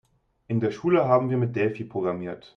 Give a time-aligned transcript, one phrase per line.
[0.47, 2.49] In der Schule haben wir mit Delphi programmiert.